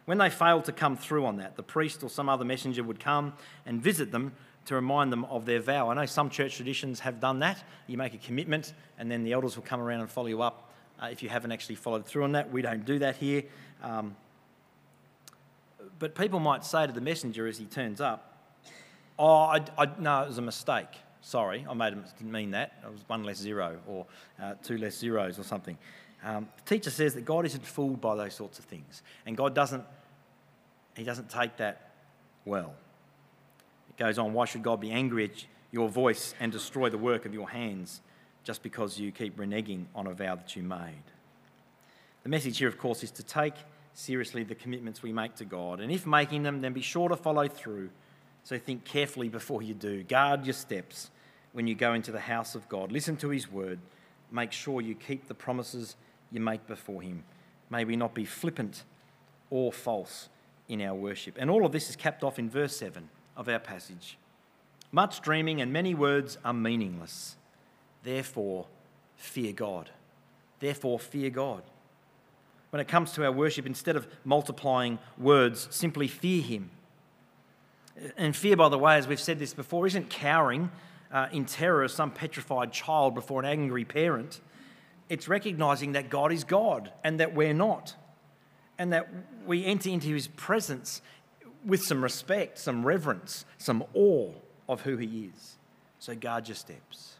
[0.05, 2.99] When they failed to come through on that, the priest or some other messenger would
[2.99, 3.33] come
[3.65, 4.33] and visit them
[4.65, 5.89] to remind them of their vow.
[5.89, 7.63] I know some church traditions have done that.
[7.87, 10.71] You make a commitment, and then the elders will come around and follow you up
[11.01, 12.51] uh, if you haven't actually followed through on that.
[12.51, 13.43] We don't do that here.
[13.83, 14.15] Um,
[15.99, 18.27] but people might say to the messenger as he turns up,
[19.19, 20.87] Oh, I, I, no, it was a mistake.
[21.21, 22.73] Sorry, I made a, didn't mean that.
[22.83, 24.07] It was one less zero or
[24.41, 25.77] uh, two less zeros or something.
[26.23, 29.55] Um, the teacher says that God isn't fooled by those sorts of things, and God
[29.55, 29.83] doesn't,
[30.95, 31.91] he doesn't take that
[32.45, 32.73] well.
[33.89, 37.25] It goes on, why should God be angry at your voice and destroy the work
[37.25, 38.01] of your hands
[38.43, 41.03] just because you keep reneging on a vow that you made?
[42.23, 43.55] The message here, of course, is to take
[43.93, 47.15] seriously the commitments we make to God, and if making them, then be sure to
[47.15, 47.89] follow through.
[48.43, 50.03] So think carefully before you do.
[50.03, 51.11] Guard your steps
[51.53, 52.91] when you go into the house of God.
[52.91, 53.79] Listen to his word.
[54.31, 55.95] Make sure you keep the promises
[56.31, 57.23] you make before Him.
[57.69, 58.83] May we not be flippant
[59.49, 60.29] or false
[60.67, 61.37] in our worship.
[61.39, 64.17] And all of this is capped off in verse 7 of our passage.
[64.91, 67.35] Much dreaming and many words are meaningless.
[68.03, 68.67] Therefore,
[69.15, 69.89] fear God.
[70.59, 71.63] Therefore, fear God.
[72.71, 76.71] When it comes to our worship, instead of multiplying words, simply fear Him.
[78.17, 80.71] And fear, by the way, as we've said this before, isn't cowering
[81.11, 84.39] uh, in terror as some petrified child before an angry parent.
[85.11, 87.95] It's recognizing that God is God and that we're not.
[88.77, 89.09] And that
[89.45, 91.01] we enter into his presence
[91.65, 94.31] with some respect, some reverence, some awe
[94.69, 95.57] of who he is.
[95.99, 97.15] So guard your steps.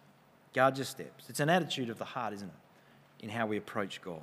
[0.54, 1.25] Guard your steps.
[1.27, 4.21] It's an attitude of the heart, isn't it, in how we approach God.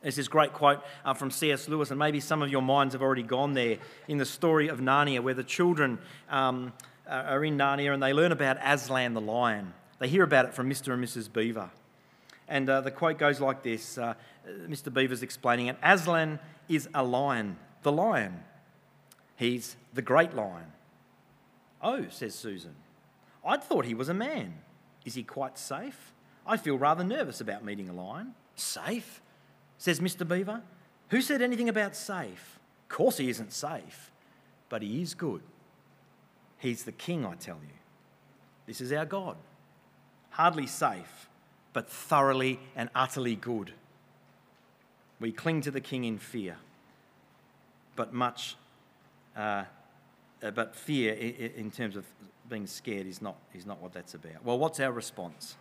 [0.00, 1.68] There's this great quote uh, from C.S.
[1.68, 4.78] Lewis, and maybe some of your minds have already gone there in the story of
[4.78, 5.98] Narnia, where the children
[6.30, 6.72] um,
[7.08, 9.74] are in Narnia and they learn about Aslan the lion.
[9.98, 10.92] They hear about it from Mr.
[10.92, 11.32] and Mrs.
[11.32, 11.68] Beaver.
[12.48, 14.14] And uh, the quote goes like this uh,
[14.46, 14.92] Mr.
[14.92, 18.42] Beaver's explaining it Aslan is a lion, the lion.
[19.36, 20.72] He's the great lion.
[21.82, 22.74] Oh, says Susan.
[23.44, 24.54] I'd thought he was a man.
[25.04, 26.12] Is he quite safe?
[26.46, 28.34] I feel rather nervous about meeting a lion.
[28.54, 29.20] Safe?
[29.78, 30.26] says Mr.
[30.26, 30.62] Beaver.
[31.08, 32.58] Who said anything about safe?
[32.84, 34.12] Of course, he isn't safe,
[34.68, 35.42] but he is good.
[36.58, 37.74] He's the king, I tell you.
[38.66, 39.36] This is our God.
[40.30, 41.28] Hardly safe,
[41.72, 43.72] but thoroughly and utterly good.
[45.20, 46.56] We cling to the king in fear,
[47.96, 48.56] but much,
[49.36, 49.64] uh,
[50.42, 52.04] uh but fear in terms of
[52.48, 54.44] being scared is not, is not what that's about.
[54.44, 55.54] Well, what's our response?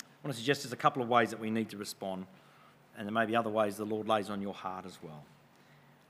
[0.00, 2.26] I want to suggest there's a couple of ways that we need to respond,
[2.96, 5.24] and there may be other ways the Lord lays on your heart as well.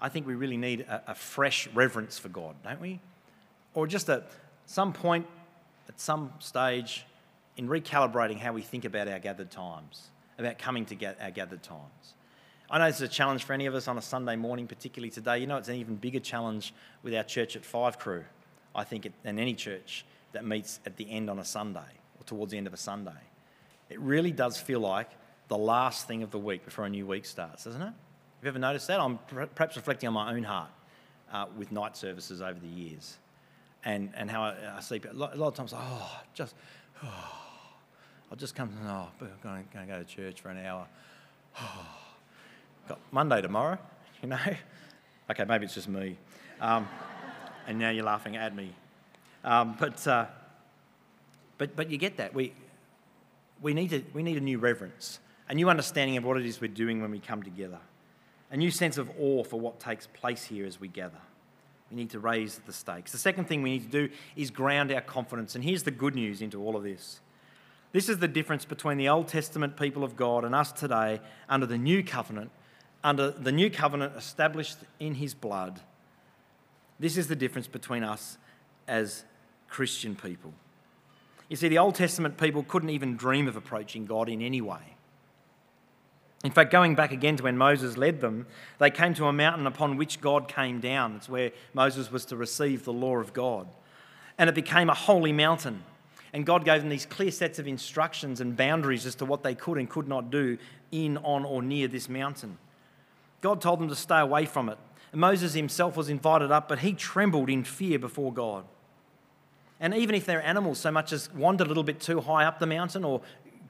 [0.00, 3.00] I think we really need a, a fresh reverence for God, don't we?
[3.74, 4.30] Or just at
[4.66, 5.26] some point,
[5.88, 7.04] at some stage,
[7.56, 11.62] in recalibrating how we think about our gathered times, about coming to get our gathered
[11.62, 12.14] times.
[12.70, 15.10] I know this is a challenge for any of us on a Sunday morning, particularly
[15.10, 15.38] today.
[15.38, 18.24] You know, it's an even bigger challenge with our church at Five Crew,
[18.74, 21.80] I think, than any church that meets at the end on a Sunday
[22.18, 23.12] or towards the end of a Sunday.
[23.90, 25.10] It really does feel like
[25.48, 27.84] the last thing of the week before a new week starts, doesn't it?
[27.84, 27.94] Have
[28.42, 28.98] you ever noticed that?
[28.98, 29.18] I'm
[29.54, 30.70] perhaps reflecting on my own heart
[31.32, 33.18] uh, with night services over the years
[33.84, 35.06] and, and how I, I sleep.
[35.08, 36.54] A lot, a lot, of times, oh, just,
[37.02, 37.43] oh,
[38.34, 40.88] I'll just come, oh, I'm going, to go to church for an hour.
[41.56, 41.86] Oh,
[42.88, 43.78] got Monday tomorrow,
[44.22, 44.40] you know?
[45.30, 46.16] Okay, maybe it's just me.
[46.60, 46.88] Um,
[47.68, 48.74] and now you're laughing at me.
[49.44, 50.26] Um, but, uh,
[51.58, 52.34] but, but you get that.
[52.34, 52.52] We,
[53.62, 56.60] we, need to, we need a new reverence, a new understanding of what it is
[56.60, 57.78] we're doing when we come together,
[58.50, 61.20] a new sense of awe for what takes place here as we gather.
[61.88, 63.12] We need to raise the stakes.
[63.12, 65.54] The second thing we need to do is ground our confidence.
[65.54, 67.20] And here's the good news into all of this.
[67.94, 71.64] This is the difference between the Old Testament people of God and us today under
[71.64, 72.50] the new covenant,
[73.04, 75.78] under the new covenant established in his blood.
[76.98, 78.36] This is the difference between us
[78.88, 79.22] as
[79.68, 80.52] Christian people.
[81.48, 84.96] You see, the Old Testament people couldn't even dream of approaching God in any way.
[86.42, 88.48] In fact, going back again to when Moses led them,
[88.80, 91.14] they came to a mountain upon which God came down.
[91.14, 93.68] It's where Moses was to receive the law of God.
[94.36, 95.84] And it became a holy mountain.
[96.34, 99.54] And God gave them these clear sets of instructions and boundaries as to what they
[99.54, 100.58] could and could not do
[100.90, 102.58] in, on, or near this mountain.
[103.40, 104.76] God told them to stay away from it.
[105.12, 108.64] And Moses himself was invited up, but he trembled in fear before God.
[109.78, 112.58] And even if their animals so much as wandered a little bit too high up
[112.58, 113.20] the mountain or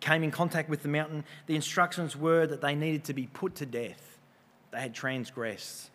[0.00, 3.56] came in contact with the mountain, the instructions were that they needed to be put
[3.56, 4.18] to death.
[4.70, 5.90] They had transgressed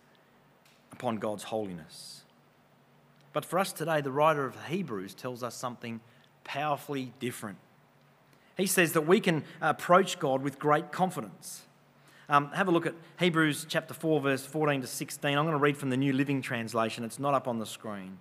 [0.91, 2.21] upon God's holiness.
[3.33, 5.99] But for us today, the writer of Hebrews tells us something
[6.49, 7.59] powerfully different.
[8.57, 11.61] He says that we can approach God with great confidence.
[12.27, 15.37] Um, have a look at Hebrews chapter 4, verse 14 to 16.
[15.37, 17.03] I'm going to read from the New Living Translation.
[17.03, 18.17] It's not up on the screen.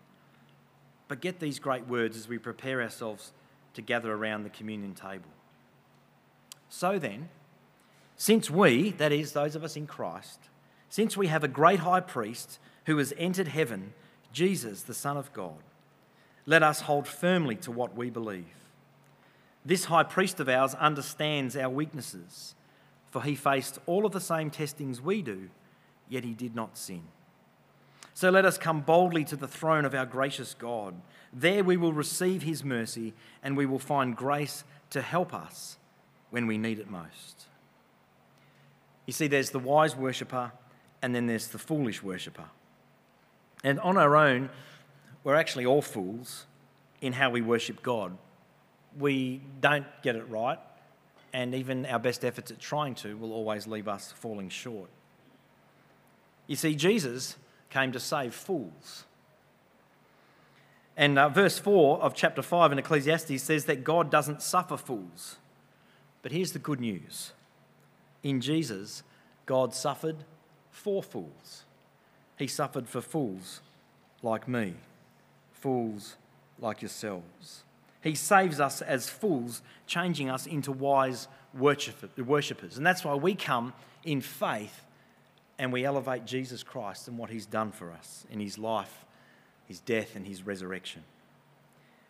[1.08, 3.32] But get these great words as we prepare ourselves
[3.72, 5.30] to gather around the communion table.
[6.68, 7.30] So then,
[8.18, 10.38] since we, that is, those of us in Christ,
[10.90, 13.94] since we have a great high priest who has entered heaven,
[14.34, 15.62] Jesus, the Son of God,
[16.48, 18.46] let us hold firmly to what we believe.
[19.66, 22.54] This high priest of ours understands our weaknesses,
[23.10, 25.50] for he faced all of the same testings we do,
[26.08, 27.02] yet he did not sin.
[28.14, 30.94] So let us come boldly to the throne of our gracious God.
[31.34, 35.76] There we will receive his mercy and we will find grace to help us
[36.30, 37.44] when we need it most.
[39.04, 40.52] You see, there's the wise worshipper
[41.02, 42.46] and then there's the foolish worshipper.
[43.62, 44.48] And on our own,
[45.28, 46.46] we're actually all fools
[47.02, 48.16] in how we worship God.
[48.98, 50.58] We don't get it right,
[51.34, 54.88] and even our best efforts at trying to will always leave us falling short.
[56.46, 57.36] You see, Jesus
[57.68, 59.04] came to save fools.
[60.96, 65.36] And uh, verse 4 of chapter 5 in Ecclesiastes says that God doesn't suffer fools.
[66.22, 67.32] But here's the good news
[68.22, 69.02] in Jesus,
[69.44, 70.24] God suffered
[70.70, 71.64] for fools.
[72.38, 73.60] He suffered for fools
[74.22, 74.76] like me,
[75.60, 76.16] fools
[76.58, 77.64] like yourselves.
[78.02, 82.76] He saves us as fools, changing us into wise worshippers.
[82.76, 83.72] And that's why we come
[84.04, 84.84] in faith
[85.58, 89.04] and we elevate Jesus Christ and what he's done for us in his life,
[89.66, 91.02] his death, and his resurrection.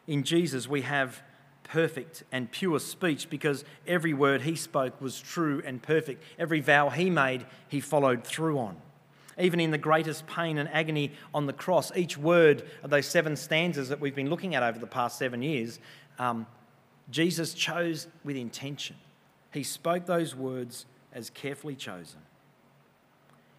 [0.07, 1.23] In Jesus, we have
[1.65, 6.23] perfect and pure speech because every word he spoke was true and perfect.
[6.39, 8.77] Every vow he made, he followed through on.
[9.39, 13.37] Even in the greatest pain and agony on the cross, each word of those seven
[13.37, 15.79] stanzas that we've been looking at over the past seven years,
[16.19, 16.47] um,
[17.11, 18.97] Jesus chose with intention
[19.53, 22.21] He spoke those words as carefully chosen.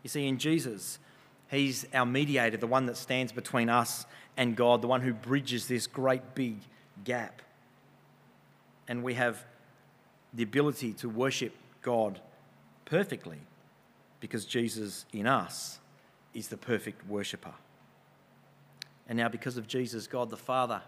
[0.04, 1.00] You see, in Jesus,
[1.50, 4.06] He's our mediator, the one that stands between us
[4.38, 6.58] and God, the one who bridges this great big
[7.04, 7.42] gap.
[8.88, 9.44] And we have
[10.34, 12.20] the ability to worship God
[12.86, 13.40] perfectly
[14.20, 15.80] because Jesus in us
[16.34, 17.54] is the perfect worshipper.
[19.08, 20.82] And now, because of Jesus, God the Father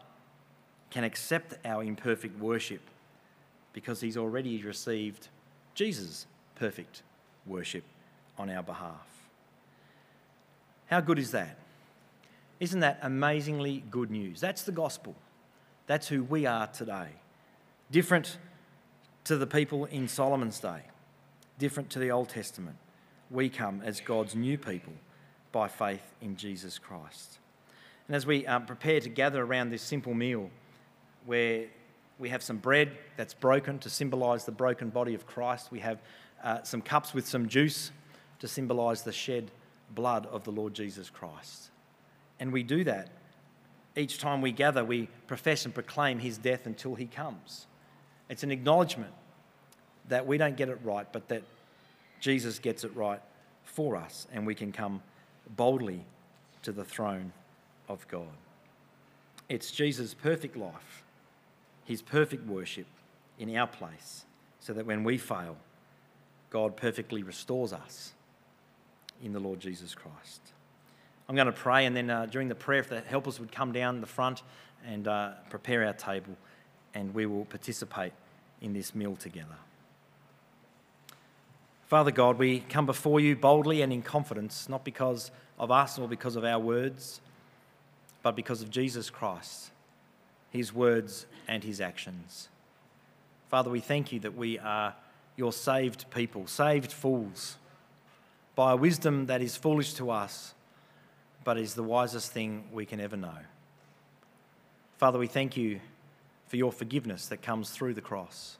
[0.91, 2.81] can accept our imperfect worship
[3.73, 5.29] because he's already received
[5.73, 7.01] Jesus' perfect
[7.45, 7.83] worship
[8.37, 9.07] on our behalf.
[10.87, 11.57] How good is that?
[12.59, 14.39] Isn't that amazingly good news?
[14.39, 15.15] That's the gospel.
[15.87, 17.07] That's who we are today.
[17.89, 18.37] Different
[19.23, 20.83] to the people in Solomon's day,
[21.57, 22.77] different to the Old Testament.
[23.31, 24.93] We come as God's new people
[25.51, 27.39] by faith in Jesus Christ.
[28.07, 30.49] And as we um, prepare to gather around this simple meal,
[31.25, 31.65] where
[32.19, 35.99] we have some bread that's broken to symbolise the broken body of Christ, we have
[36.43, 37.91] uh, some cups with some juice
[38.39, 39.51] to symbolise the shed
[39.95, 41.69] blood of the Lord Jesus Christ.
[42.39, 43.09] And we do that
[43.95, 47.67] each time we gather, we profess and proclaim his death until he comes.
[48.29, 49.11] It's an acknowledgement
[50.07, 51.43] that we don't get it right, but that
[52.21, 53.19] Jesus gets it right
[53.65, 55.01] for us, and we can come
[55.57, 56.05] boldly
[56.61, 57.33] to the throne
[57.89, 58.27] of God.
[59.49, 61.03] It's Jesus' perfect life,
[61.83, 62.85] his perfect worship
[63.37, 64.25] in our place,
[64.59, 65.57] so that when we fail,
[66.51, 68.13] God perfectly restores us
[69.23, 70.41] in the Lord Jesus Christ.
[71.27, 73.71] I'm going to pray, and then uh, during the prayer, if the helpers would come
[73.71, 74.43] down the front
[74.85, 76.35] and uh, prepare our table,
[76.93, 78.13] and we will participate
[78.61, 79.57] in this meal together.
[81.91, 85.29] Father God, we come before you boldly and in confidence, not because
[85.59, 87.19] of us or because of our words,
[88.23, 89.71] but because of Jesus Christ,
[90.51, 92.47] his words and his actions.
[93.49, 94.95] Father, we thank you that we are
[95.35, 97.57] your saved people, saved fools,
[98.55, 100.53] by a wisdom that is foolish to us,
[101.43, 103.39] but is the wisest thing we can ever know.
[104.97, 105.81] Father, we thank you
[106.47, 108.55] for your forgiveness that comes through the cross.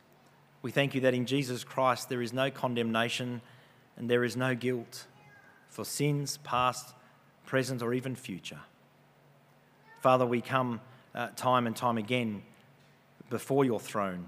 [0.62, 3.42] We thank you that in Jesus Christ there is no condemnation
[3.98, 5.08] and there is no guilt
[5.70, 6.94] for sins past,
[7.46, 8.60] present, or even future.
[10.02, 10.82] Father, we come
[11.16, 12.44] uh, time and time again
[13.30, 14.28] before your throne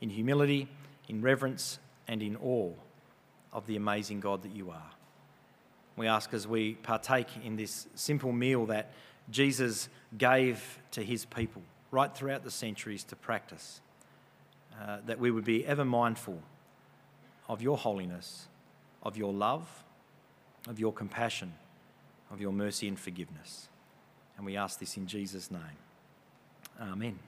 [0.00, 0.68] in humility,
[1.08, 2.72] in reverence, and in awe
[3.52, 4.90] of the amazing God that you are.
[5.96, 8.92] We ask as we partake in this simple meal that
[9.30, 13.80] Jesus gave to his people right throughout the centuries to practice,
[14.80, 16.40] uh, that we would be ever mindful
[17.48, 18.48] of your holiness,
[19.02, 19.84] of your love,
[20.68, 21.52] of your compassion,
[22.30, 23.68] of your mercy and forgiveness.
[24.36, 25.60] And we ask this in Jesus' name.
[26.80, 27.18] Amen.